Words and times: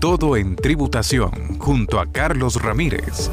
todo 0.00 0.38
en 0.38 0.56
tributación 0.56 1.58
junto 1.58 2.00
a 2.00 2.10
Carlos 2.10 2.62
Ramírez. 2.62 3.30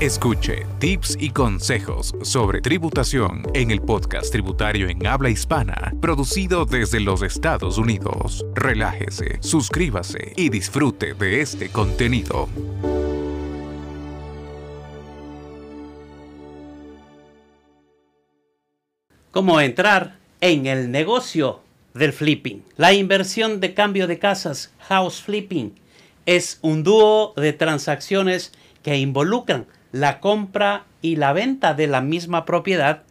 Escuche 0.00 0.64
tips 0.78 1.18
y 1.20 1.28
consejos 1.28 2.14
sobre 2.22 2.62
tributación 2.62 3.42
en 3.52 3.70
el 3.70 3.82
podcast 3.82 4.32
tributario 4.32 4.88
en 4.88 5.06
habla 5.06 5.28
hispana, 5.28 5.92
producido 6.00 6.64
desde 6.64 7.00
los 7.00 7.20
Estados 7.20 7.76
Unidos. 7.76 8.42
Relájese, 8.54 9.36
suscríbase 9.42 10.32
y 10.34 10.48
disfrute 10.48 11.12
de 11.12 11.42
este 11.42 11.68
contenido. 11.68 12.48
¿Cómo 19.30 19.60
entrar 19.60 20.16
en 20.40 20.64
el 20.64 20.90
negocio 20.90 21.60
del 22.00 22.12
flipping? 22.12 22.64
La 22.76 22.92
inversión 22.92 23.60
de 23.60 23.74
cambio 23.74 24.08
de 24.08 24.18
casas, 24.18 24.72
house 24.80 25.22
flipping, 25.22 25.78
es 26.26 26.58
un 26.62 26.82
dúo 26.82 27.34
de 27.36 27.52
transacciones 27.52 28.52
que 28.82 28.98
involucran 28.98 29.66
la 29.92 30.18
compra 30.18 30.86
y 31.02 31.16
la 31.16 31.32
venta 31.32 31.74
de 31.74 31.86
la 31.86 32.00
misma 32.00 32.44
propiedad 32.46 33.02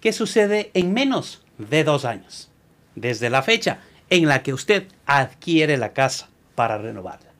que 0.00 0.12
sucede 0.12 0.70
en 0.72 0.94
menos 0.94 1.42
de 1.58 1.84
dos 1.84 2.04
años, 2.04 2.50
desde 2.94 3.28
la 3.28 3.42
fecha 3.42 3.80
en 4.08 4.26
la 4.26 4.42
que 4.42 4.54
usted 4.54 4.86
adquiere 5.04 5.76
la 5.76 5.92
casa 5.92 6.28
para 6.54 6.78
renovarla. 6.78 7.32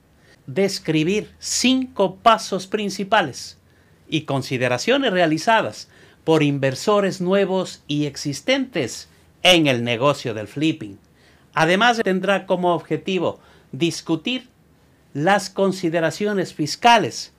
Describir 0.47 1.31
cinco 1.39 2.17
pasos 2.17 2.67
principales 2.67 3.59
y 4.09 4.23
consideraciones 4.23 5.13
realizadas 5.13 5.89
por 6.25 6.43
inversores 6.43 7.21
nuevos 7.21 7.83
y 7.87 8.07
existentes 8.07 9.09
en 9.43 9.67
el 9.67 9.85
negocio 9.85 10.35
del 10.35 10.49
flipping. 10.49 10.99
Además 11.55 12.01
tendrá 12.03 12.47
como 12.47 12.75
objetivo 12.75 13.41
discutir 13.73 14.49
las 15.15 15.49
consideraciones 15.49 16.53
fiscales 16.53 17.33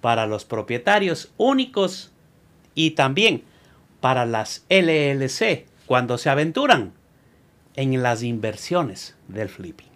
para 0.00 0.26
los 0.26 0.44
propietarios 0.44 1.30
únicos 1.36 2.10
y 2.74 2.92
también 2.92 3.44
para 4.00 4.26
las 4.26 4.64
LLC 4.68 5.66
cuando 5.86 6.18
se 6.18 6.30
aventuran 6.30 6.92
en 7.76 8.02
las 8.02 8.22
inversiones 8.22 9.14
del 9.28 9.48
flipping. 9.48 9.88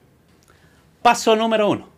Paso 1.03 1.37
número 1.37 1.69
uno. 1.69 1.89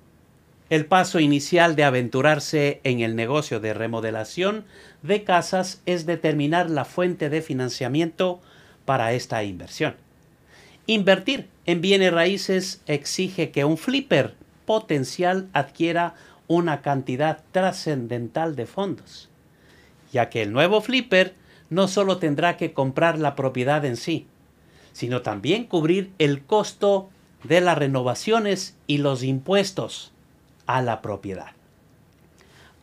El 0.70 0.84
paso 0.84 1.18
inicial 1.18 1.76
de 1.76 1.84
aventurarse 1.84 2.80
en 2.84 3.00
el 3.00 3.16
negocio 3.16 3.58
de 3.58 3.72
remodelación 3.72 4.64
de 5.02 5.24
casas 5.24 5.80
es 5.86 6.04
determinar 6.04 6.68
la 6.68 6.84
fuente 6.84 7.30
de 7.30 7.40
financiamiento 7.40 8.40
para 8.88 9.12
esta 9.12 9.44
inversión. 9.44 9.96
Invertir 10.86 11.46
en 11.66 11.82
bienes 11.82 12.10
raíces 12.10 12.80
exige 12.86 13.50
que 13.50 13.66
un 13.66 13.76
flipper 13.76 14.34
potencial 14.64 15.50
adquiera 15.52 16.14
una 16.46 16.80
cantidad 16.80 17.44
trascendental 17.52 18.56
de 18.56 18.64
fondos, 18.64 19.28
ya 20.10 20.30
que 20.30 20.40
el 20.40 20.54
nuevo 20.54 20.80
flipper 20.80 21.34
no 21.68 21.86
solo 21.86 22.16
tendrá 22.16 22.56
que 22.56 22.72
comprar 22.72 23.18
la 23.18 23.36
propiedad 23.36 23.84
en 23.84 23.98
sí, 23.98 24.26
sino 24.94 25.20
también 25.20 25.64
cubrir 25.64 26.10
el 26.18 26.42
costo 26.42 27.10
de 27.44 27.60
las 27.60 27.76
renovaciones 27.76 28.74
y 28.86 28.96
los 28.96 29.22
impuestos 29.22 30.12
a 30.64 30.80
la 30.80 31.02
propiedad. 31.02 31.50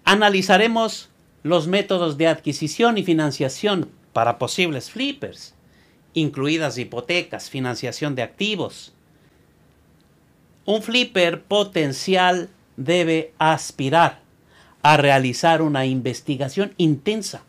Analizaremos 0.04 1.10
los 1.42 1.66
métodos 1.68 2.20
de 2.20 2.28
adquisición 2.28 3.00
y 3.00 3.04
financiación 3.04 3.90
para 4.14 4.38
posibles 4.38 4.92
flippers, 4.92 5.55
incluidas 6.16 6.80
hipotecas, 6.80 7.52
financiación 7.52 8.16
de 8.16 8.24
activos. 8.24 8.94
Un 10.66 10.82
flipper 10.82 11.44
potencial 11.44 12.50
debe 12.78 13.34
aspirar 13.38 14.22
a 14.82 14.98
realizar 14.98 15.62
una 15.62 15.86
investigación 15.86 16.74
intensa 16.78 17.44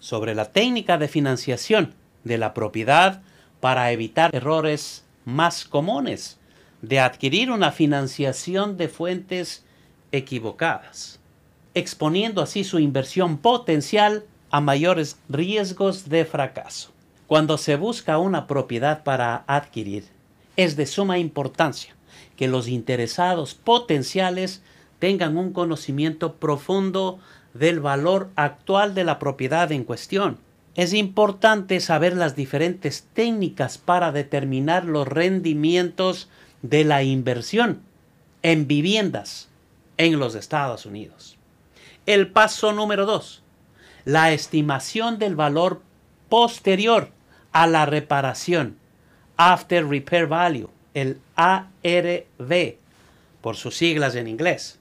sobre 0.00 0.34
la 0.34 0.50
técnica 0.50 0.98
de 0.98 1.06
financiación 1.06 1.94
de 2.24 2.38
la 2.38 2.54
propiedad 2.54 3.22
para 3.60 3.92
evitar 3.92 4.34
errores 4.34 5.04
más 5.24 5.64
comunes 5.64 6.38
de 6.80 6.98
adquirir 6.98 7.50
una 7.50 7.70
financiación 7.70 8.76
de 8.76 8.88
fuentes 8.88 9.64
equivocadas, 10.10 11.20
exponiendo 11.74 12.42
así 12.42 12.64
su 12.64 12.78
inversión 12.78 13.38
potencial 13.38 14.24
a 14.50 14.60
mayores 14.60 15.18
riesgos 15.28 16.08
de 16.08 16.24
fracaso. 16.24 16.91
Cuando 17.32 17.56
se 17.56 17.76
busca 17.76 18.18
una 18.18 18.46
propiedad 18.46 19.04
para 19.04 19.44
adquirir, 19.46 20.04
es 20.58 20.76
de 20.76 20.84
suma 20.84 21.16
importancia 21.18 21.96
que 22.36 22.46
los 22.46 22.68
interesados 22.68 23.54
potenciales 23.54 24.62
tengan 24.98 25.38
un 25.38 25.54
conocimiento 25.54 26.34
profundo 26.34 27.20
del 27.54 27.80
valor 27.80 28.28
actual 28.36 28.94
de 28.94 29.04
la 29.04 29.18
propiedad 29.18 29.72
en 29.72 29.84
cuestión. 29.84 30.40
Es 30.74 30.92
importante 30.92 31.80
saber 31.80 32.14
las 32.14 32.36
diferentes 32.36 33.08
técnicas 33.14 33.78
para 33.78 34.12
determinar 34.12 34.84
los 34.84 35.08
rendimientos 35.08 36.28
de 36.60 36.84
la 36.84 37.02
inversión 37.02 37.80
en 38.42 38.66
viviendas 38.66 39.48
en 39.96 40.18
los 40.18 40.34
Estados 40.34 40.84
Unidos. 40.84 41.38
El 42.04 42.30
paso 42.30 42.74
número 42.74 43.06
dos, 43.06 43.42
la 44.04 44.32
estimación 44.32 45.18
del 45.18 45.34
valor 45.34 45.80
posterior 46.28 47.08
a 47.52 47.66
la 47.66 47.86
reparación, 47.86 48.76
after 49.36 49.86
repair 49.86 50.26
value 50.26 50.68
el 50.94 51.18
ARV, 51.36 52.76
por 53.40 53.56
sus 53.56 53.76
siglas 53.76 54.14
en 54.14 54.28
inglés. 54.28 54.78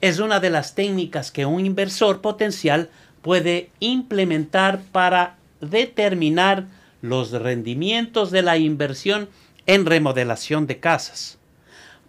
Es 0.00 0.18
una 0.18 0.40
de 0.40 0.50
las 0.50 0.74
técnicas 0.74 1.30
que 1.30 1.46
un 1.46 1.64
inversor 1.64 2.20
potencial 2.20 2.90
puede 3.22 3.70
implementar 3.80 4.80
para 4.92 5.36
determinar 5.60 6.66
los 7.02 7.30
rendimientos 7.32 8.30
de 8.30 8.42
la 8.42 8.56
inversión 8.56 9.28
en 9.66 9.86
remodelación 9.86 10.66
de 10.66 10.80
casas. 10.80 11.38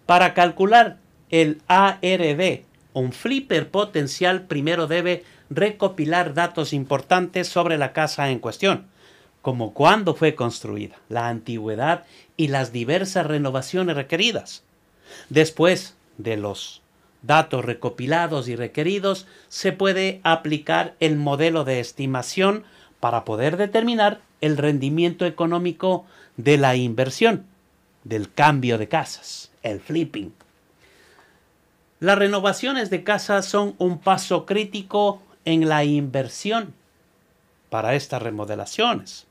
Para 0.06 0.34
calcular 0.34 0.98
el 1.30 1.60
ARV, 1.68 2.62
un 2.94 3.12
flipper 3.12 3.70
potencial 3.70 4.42
primero 4.42 4.86
debe 4.86 5.24
recopilar 5.50 6.34
datos 6.34 6.72
importantes 6.72 7.48
sobre 7.48 7.78
la 7.78 7.92
casa 7.92 8.30
en 8.30 8.38
cuestión 8.38 8.91
como 9.42 9.74
cuándo 9.74 10.14
fue 10.14 10.34
construida, 10.34 10.96
la 11.08 11.28
antigüedad 11.28 12.04
y 12.36 12.48
las 12.48 12.72
diversas 12.72 13.26
renovaciones 13.26 13.96
requeridas. 13.96 14.62
Después 15.28 15.94
de 16.16 16.36
los 16.36 16.80
datos 17.22 17.64
recopilados 17.64 18.48
y 18.48 18.56
requeridos, 18.56 19.26
se 19.48 19.72
puede 19.72 20.20
aplicar 20.22 20.94
el 21.00 21.16
modelo 21.16 21.64
de 21.64 21.80
estimación 21.80 22.64
para 23.00 23.24
poder 23.24 23.56
determinar 23.56 24.20
el 24.40 24.56
rendimiento 24.56 25.26
económico 25.26 26.04
de 26.36 26.56
la 26.56 26.76
inversión, 26.76 27.46
del 28.04 28.32
cambio 28.32 28.78
de 28.78 28.88
casas, 28.88 29.50
el 29.62 29.80
flipping. 29.80 30.32
Las 32.00 32.18
renovaciones 32.18 32.90
de 32.90 33.04
casas 33.04 33.46
son 33.46 33.74
un 33.78 33.98
paso 33.98 34.46
crítico 34.46 35.22
en 35.44 35.68
la 35.68 35.84
inversión 35.84 36.74
para 37.70 37.94
estas 37.94 38.20
remodelaciones. 38.20 39.26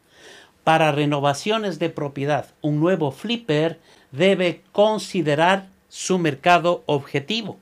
Para 0.64 0.92
renovaciones 0.92 1.80
de 1.80 1.90
propiedad, 1.90 2.48
un 2.62 2.80
nuevo 2.80 3.12
flipper 3.12 3.80
debe 4.12 4.62
considerar 4.72 5.68
su 5.90 6.20
mercado 6.20 6.84
objetivo 6.86 7.58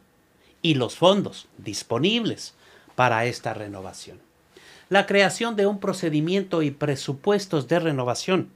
y 0.61 0.73
los 0.73 0.95
fondos 0.95 1.47
disponibles 1.57 2.53
para 2.95 3.25
esta 3.25 3.53
renovación. 3.53 4.19
La 4.89 5.05
creación 5.05 5.55
de 5.55 5.65
un 5.67 5.79
procedimiento 5.79 6.61
y 6.61 6.71
presupuestos 6.71 7.67
de 7.67 7.79
renovación 7.79 8.49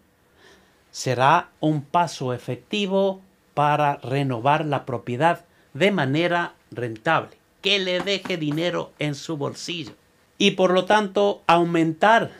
será 0.91 1.49
un 1.59 1.81
paso 1.81 2.33
efectivo 2.33 3.21
para 3.53 3.97
renovar 3.97 4.65
la 4.65 4.85
propiedad 4.85 5.45
de 5.73 5.91
manera 5.91 6.53
rentable, 6.71 7.37
que 7.61 7.79
le 7.79 7.99
deje 8.01 8.37
dinero 8.37 8.91
en 8.99 9.15
su 9.15 9.37
bolsillo 9.37 9.93
y 10.37 10.51
por 10.51 10.71
lo 10.71 10.85
tanto 10.85 11.41
aumentar 11.47 12.31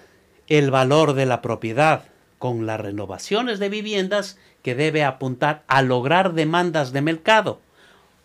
el 0.48 0.72
valor 0.72 1.14
de 1.14 1.26
la 1.26 1.42
propiedad 1.42 2.06
con 2.40 2.66
las 2.66 2.80
renovaciones 2.80 3.60
de 3.60 3.70
viviendas 3.70 4.38
que 4.62 4.76
debe 4.76 5.04
apuntar 5.04 5.64
a 5.68 5.82
lograr 5.82 6.34
demandas 6.34 6.92
de 6.92 7.02
mercado. 7.02 7.60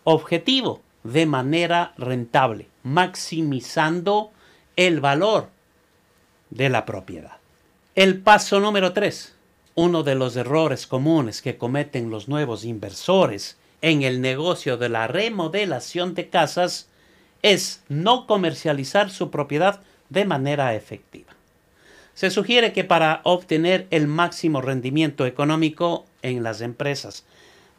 Objetivo, 0.03 0.81
de 1.03 1.25
manera 1.25 1.93
rentable, 1.97 2.67
maximizando 2.83 4.31
el 4.75 4.99
valor 4.99 5.49
de 6.49 6.69
la 6.69 6.85
propiedad. 6.85 7.37
El 7.95 8.21
paso 8.21 8.59
número 8.59 8.93
3. 8.93 9.35
Uno 9.75 10.03
de 10.03 10.15
los 10.15 10.35
errores 10.35 10.87
comunes 10.87 11.41
que 11.41 11.57
cometen 11.57 12.09
los 12.09 12.27
nuevos 12.27 12.65
inversores 12.65 13.57
en 13.81 14.03
el 14.03 14.19
negocio 14.19 14.77
de 14.77 14.89
la 14.89 15.07
remodelación 15.07 16.13
de 16.15 16.29
casas 16.29 16.89
es 17.41 17.83
no 17.87 18.27
comercializar 18.27 19.09
su 19.09 19.31
propiedad 19.31 19.81
de 20.09 20.25
manera 20.25 20.75
efectiva. 20.75 21.38
Se 22.13 22.29
sugiere 22.29 22.73
que 22.73 22.83
para 22.83 23.21
obtener 23.23 23.87
el 23.91 24.07
máximo 24.07 24.61
rendimiento 24.61 25.25
económico 25.25 26.05
en 26.21 26.43
las 26.43 26.61
empresas 26.61 27.25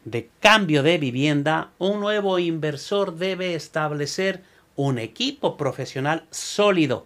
de 0.05 0.29
cambio 0.39 0.81
de 0.83 0.97
vivienda, 0.97 1.69
un 1.77 1.99
nuevo 1.99 2.39
inversor 2.39 3.17
debe 3.17 3.53
establecer 3.53 4.41
un 4.75 4.97
equipo 4.97 5.57
profesional 5.57 6.25
sólido 6.31 7.05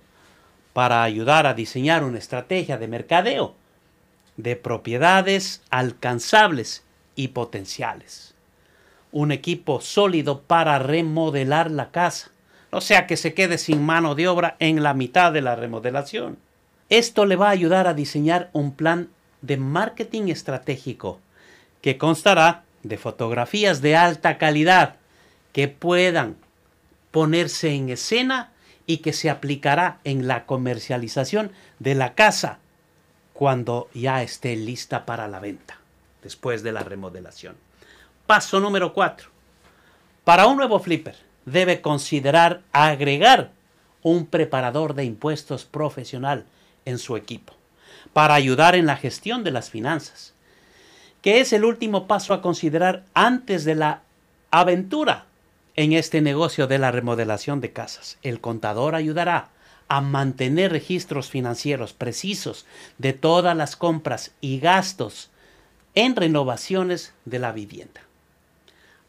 para 0.71 1.03
ayudar 1.03 1.45
a 1.45 1.53
diseñar 1.53 2.03
una 2.03 2.19
estrategia 2.19 2.77
de 2.77 2.87
mercadeo 2.87 3.55
de 4.37 4.55
propiedades 4.55 5.61
alcanzables 5.69 6.83
y 7.15 7.29
potenciales. 7.29 8.35
Un 9.11 9.31
equipo 9.31 9.79
sólido 9.79 10.41
para 10.41 10.77
remodelar 10.79 11.71
la 11.71 11.91
casa, 11.91 12.31
o 12.71 12.81
sea 12.81 13.07
que 13.07 13.15
se 13.15 13.33
quede 13.33 13.57
sin 13.57 13.85
mano 13.85 14.15
de 14.15 14.27
obra 14.27 14.57
en 14.59 14.83
la 14.83 14.93
mitad 14.93 15.31
de 15.31 15.41
la 15.41 15.55
remodelación. 15.55 16.37
Esto 16.89 17.25
le 17.25 17.35
va 17.35 17.47
a 17.47 17.51
ayudar 17.51 17.87
a 17.87 17.93
diseñar 17.93 18.49
un 18.53 18.73
plan 18.73 19.09
de 19.41 19.57
marketing 19.57 20.29
estratégico 20.29 21.19
que 21.81 21.97
constará 21.97 22.63
de 22.83 22.97
fotografías 22.97 23.81
de 23.81 23.95
alta 23.95 24.37
calidad 24.37 24.97
que 25.51 25.67
puedan 25.67 26.37
ponerse 27.11 27.73
en 27.73 27.89
escena 27.89 28.51
y 28.85 28.97
que 28.97 29.13
se 29.13 29.29
aplicará 29.29 29.99
en 30.03 30.27
la 30.27 30.45
comercialización 30.45 31.51
de 31.79 31.95
la 31.95 32.13
casa 32.13 32.59
cuando 33.33 33.89
ya 33.93 34.21
esté 34.21 34.55
lista 34.55 35.05
para 35.05 35.27
la 35.27 35.39
venta, 35.39 35.79
después 36.21 36.61
de 36.61 36.71
la 36.71 36.81
remodelación. 36.81 37.55
Paso 38.27 38.59
número 38.59 38.93
4. 38.93 39.29
Para 40.23 40.47
un 40.47 40.57
nuevo 40.57 40.79
flipper 40.79 41.15
debe 41.45 41.81
considerar 41.81 42.61
agregar 42.71 43.51
un 44.03 44.27
preparador 44.27 44.93
de 44.93 45.05
impuestos 45.05 45.65
profesional 45.65 46.45
en 46.85 46.97
su 46.97 47.17
equipo 47.17 47.53
para 48.13 48.35
ayudar 48.35 48.75
en 48.75 48.85
la 48.85 48.95
gestión 48.95 49.43
de 49.43 49.51
las 49.51 49.69
finanzas, 49.69 50.33
que 51.21 51.41
es 51.41 51.51
el 51.53 51.65
último 51.65 52.07
paso 52.07 52.33
a 52.33 52.41
considerar 52.41 53.03
antes 53.13 53.65
de 53.65 53.75
la 53.75 54.03
aventura 54.51 55.25
en 55.75 55.93
este 55.93 56.21
negocio 56.21 56.67
de 56.67 56.77
la 56.77 56.91
remodelación 56.91 57.59
de 57.61 57.73
casas. 57.73 58.17
El 58.21 58.39
contador 58.39 58.95
ayudará 58.95 59.49
a 59.87 60.01
mantener 60.01 60.71
registros 60.71 61.29
financieros 61.29 61.93
precisos 61.93 62.65
de 62.97 63.13
todas 63.13 63.55
las 63.55 63.75
compras 63.75 64.31
y 64.41 64.59
gastos 64.59 65.29
en 65.93 66.15
renovaciones 66.15 67.13
de 67.25 67.39
la 67.39 67.51
vivienda. 67.51 68.01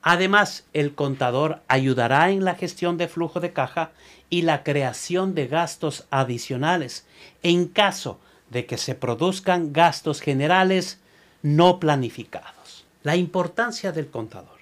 Además, 0.08 0.62
el 0.72 0.94
contador 0.94 1.62
ayudará 1.66 2.30
en 2.30 2.44
la 2.44 2.54
gestión 2.54 2.96
de 2.96 3.08
flujo 3.08 3.40
de 3.40 3.52
caja 3.52 3.90
y 4.30 4.42
la 4.42 4.62
creación 4.62 5.34
de 5.34 5.48
gastos 5.48 6.06
adicionales 6.12 7.04
en 7.42 7.66
caso 7.66 8.20
de 8.48 8.66
que 8.66 8.78
se 8.78 8.94
produzcan 8.94 9.72
gastos 9.72 10.20
generales 10.20 11.00
no 11.42 11.80
planificados. 11.80 12.84
La 13.02 13.16
importancia 13.16 13.90
del 13.90 14.06
contador. 14.06 14.60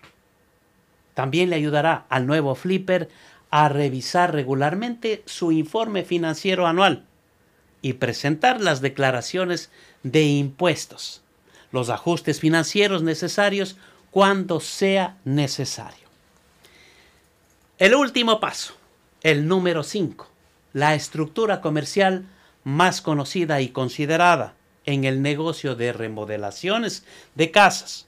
También 1.13 1.51
le 1.51 1.57
ayudará 1.57 2.07
al 2.09 2.27
nuevo 2.27 2.55
flipper 2.55 3.11
a 3.51 3.69
revisar 3.69 4.33
regularmente 4.33 5.23
su 5.27 5.53
informe 5.53 6.05
financiero 6.05 6.67
anual 6.67 7.05
y 7.83 7.93
presentar 7.93 8.63
las 8.63 8.81
declaraciones 8.81 9.71
de 10.05 10.23
impuestos, 10.23 11.21
los 11.71 11.91
ajustes 11.91 12.41
financieros 12.41 13.03
necesarios 13.03 13.77
cuando 14.15 14.61
sea 14.61 15.17
necesario. 15.25 16.07
El 17.79 17.97
último 17.97 18.39
paso, 18.39 18.75
el 19.25 19.49
número 19.49 19.83
5, 19.83 20.29
la 20.73 20.95
estructura 20.95 21.61
comercial 21.61 22.25
más 22.63 23.03
conocida 23.03 23.61
y 23.61 23.71
considerada 23.71 24.55
en 24.87 25.03
el 25.03 25.21
negocio 25.21 25.75
de 25.75 25.93
remodelaciones 25.93 27.05
de 27.35 27.51
casas. 27.51 28.07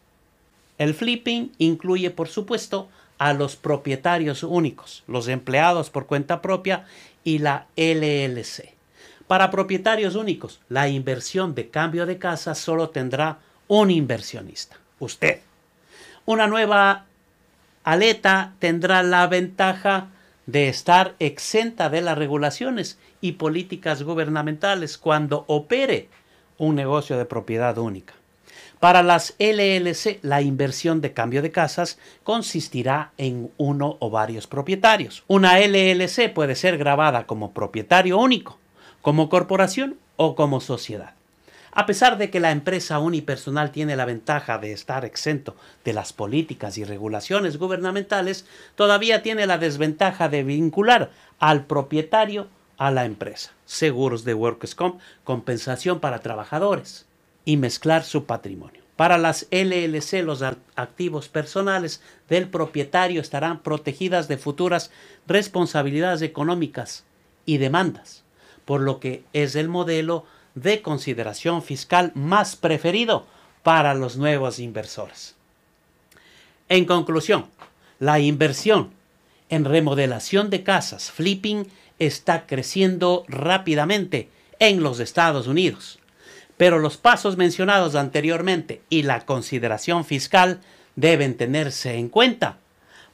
El 0.79 0.95
flipping 0.95 1.51
incluye, 1.59 2.13
por 2.13 2.29
supuesto, 2.29 2.89
a 3.19 3.33
los 3.33 3.57
propietarios 3.57 4.45
únicos, 4.45 5.03
los 5.09 5.27
empleados 5.27 5.91
por 5.91 6.07
cuenta 6.07 6.41
propia 6.41 6.87
y 7.25 7.39
la 7.39 7.67
LLC. 7.75 8.77
Para 9.27 9.51
propietarios 9.51 10.15
únicos, 10.15 10.61
la 10.69 10.89
inversión 10.89 11.57
de 11.57 11.69
cambio 11.69 12.07
de 12.07 12.19
casa 12.19 12.55
solo 12.55 12.91
tendrá 12.91 13.41
un 13.67 13.91
inversionista, 13.91 14.79
usted. 15.01 15.46
Una 16.27 16.49
nueva 16.49 17.05
aleta 17.85 18.55
tendrá 18.59 19.05
la 19.05 19.29
ventaja 19.29 20.09
de 20.47 20.69
estar 20.69 21.15
exenta 21.21 21.89
de 21.89 22.01
las 22.01 22.19
regulaciones 22.19 22.99
y 23.21 23.33
políticas 23.33 24.03
gubernamentales 24.03 24.99
cuando 24.99 25.45
opere 25.47 26.09
un 26.59 26.75
negocio 26.75 27.17
de 27.17 27.27
propiedad 27.27 27.79
única. 27.79 28.15
Para 28.81 29.05
las 29.05 29.37
LLC, 29.39 30.19
la 30.23 30.43
inversión 30.43 31.01
de 31.01 31.13
cambio 31.13 31.43
de 31.43 31.53
casas 31.53 31.97
consistirá 32.25 33.13
en 33.19 33.53
uno 33.57 33.97
o 34.01 34.11
varios 34.11 34.49
propietarios. 34.49 35.23
Una 35.29 35.61
LLC 35.61 36.33
puede 36.35 36.57
ser 36.57 36.77
grabada 36.77 37.27
como 37.27 37.53
propietario 37.53 38.19
único, 38.19 38.59
como 39.01 39.29
corporación 39.29 39.97
o 40.17 40.35
como 40.35 40.61
sociedad. 40.61 41.16
A 41.79 41.85
pesar 41.85 42.17
de 42.17 42.31
que 42.31 42.41
la 42.41 42.53
empresa 42.53 42.99
unipersonal 43.01 43.71
tiene 43.71 43.97
la 43.97 44.07
ventaja 44.07 44.57
de 44.57 44.73
estar 44.73 45.05
exento 45.05 45.57
de 45.85 45.93
las 45.93 46.15
políticas 46.15 46.79
y 46.79 46.85
regulaciones 46.85 47.59
gubernamentales, 47.59 48.47
todavía 48.77 49.23
tiene 49.23 49.47
la 49.47 49.59
desventaja 49.59 50.31
de 50.31 50.43
vincular 50.43 51.11
al 51.39 51.67
propietario 51.67 52.49
a 52.79 52.91
la 52.91 53.05
empresa. 53.05 53.53
Seguros 53.67 54.25
de 54.25 54.33
Workers 54.33 54.75
Comp, 54.75 55.03
compensación 55.23 56.01
para 56.01 56.21
trabajadores 56.21 57.05
y 57.45 57.59
mezclar 57.59 58.05
su 58.05 58.25
patrimonio. 58.25 58.81
Para 58.97 59.19
las 59.19 59.47
LLC, 59.51 60.25
los 60.25 60.43
activos 60.77 61.29
personales 61.29 62.01
del 62.27 62.49
propietario 62.49 63.21
estarán 63.21 63.61
protegidas 63.63 64.29
de 64.29 64.39
futuras 64.39 64.91
responsabilidades 65.27 66.23
económicas 66.23 67.05
y 67.45 67.59
demandas, 67.59 68.25
por 68.65 68.81
lo 68.81 68.99
que 68.99 69.25
es 69.35 69.57
el 69.57 69.69
modelo 69.69 70.25
de 70.57 70.83
consideración 70.83 71.63
fiscal 71.63 72.11
más 72.17 72.57
preferido 72.57 73.25
para 73.63 73.95
los 73.95 74.17
nuevos 74.17 74.59
inversores. 74.59 75.37
En 76.69 76.85
conclusión, 76.85 77.47
la 78.01 78.19
inversión 78.19 78.91
en 79.49 79.65
remodelación 79.65 80.51
de 80.51 80.65
casas, 80.65 81.13
flipping, 81.13 81.69
está 82.01 82.47
creciendo 82.47 83.25
rápidamente 83.29 84.29
en 84.59 84.83
los 84.83 84.99
Estados 84.99 85.47
Unidos 85.47 86.01
pero 86.57 86.79
los 86.79 86.97
pasos 86.97 87.37
mencionados 87.37 87.95
anteriormente 87.95 88.83
y 88.89 89.03
la 89.03 89.25
consideración 89.27 90.05
fiscal 90.05 90.61
deben 90.95 91.37
tenerse 91.37 91.95
en 91.95 92.09
cuenta 92.09 92.59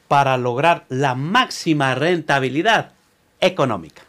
para 0.09 0.37
lograr 0.37 0.85
la 0.88 1.14
máxima 1.14 1.95
rentabilidad 1.95 2.93
económica. 3.40 4.02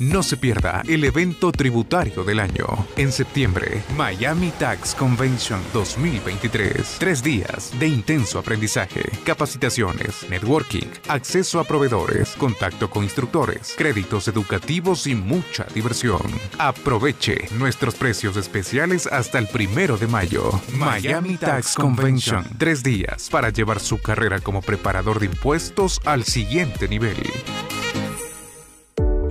No 0.00 0.22
se 0.22 0.36
pierda 0.36 0.82
el 0.86 1.02
evento 1.02 1.50
tributario 1.50 2.22
del 2.22 2.38
año. 2.38 2.66
En 2.96 3.10
septiembre, 3.10 3.82
Miami 3.96 4.52
Tax 4.52 4.94
Convention 4.94 5.60
2023. 5.72 6.96
Tres 7.00 7.20
días 7.20 7.72
de 7.80 7.88
intenso 7.88 8.38
aprendizaje, 8.38 9.02
capacitaciones, 9.24 10.24
networking, 10.30 10.86
acceso 11.08 11.58
a 11.58 11.64
proveedores, 11.64 12.36
contacto 12.36 12.88
con 12.88 13.02
instructores, 13.02 13.74
créditos 13.76 14.28
educativos 14.28 15.08
y 15.08 15.16
mucha 15.16 15.66
diversión. 15.74 16.22
Aproveche 16.58 17.48
nuestros 17.58 17.96
precios 17.96 18.36
especiales 18.36 19.08
hasta 19.08 19.38
el 19.40 19.48
primero 19.48 19.96
de 19.96 20.06
mayo. 20.06 20.52
Miami 20.76 21.36
Tax 21.38 21.74
Convention. 21.74 22.44
Tres 22.56 22.84
días 22.84 23.28
para 23.30 23.50
llevar 23.50 23.80
su 23.80 23.98
carrera 23.98 24.38
como 24.38 24.62
preparador 24.62 25.18
de 25.18 25.26
impuestos 25.26 26.00
al 26.04 26.22
siguiente 26.22 26.86
nivel. 26.86 27.16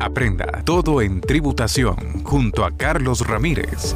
Aprenda 0.07 0.63
todo 0.63 1.01
en 1.01 1.19
tributación 1.19 2.23
junto 2.23 2.63
a 2.63 2.71
Carlos 2.71 3.27
Ramírez. 3.27 3.93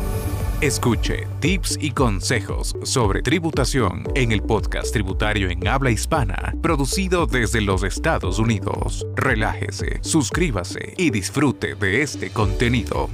Escuche 0.60 1.26
tips 1.40 1.78
y 1.80 1.92
consejos 1.92 2.76
sobre 2.84 3.22
tributación 3.22 4.04
en 4.14 4.34
el 4.34 4.42
podcast 4.42 4.92
tributario 4.92 5.50
en 5.50 5.66
habla 5.70 5.90
hispana, 5.90 6.54
producido 6.62 7.28
desde 7.28 7.62
los 7.62 7.84
Estados 7.84 8.40
Unidos. 8.40 9.08
Relájese, 9.16 10.00
suscríbase 10.02 10.96
y 10.98 11.12
disfrute 11.12 11.76
de 11.76 12.02
este 12.02 12.30
contenido. 12.30 13.08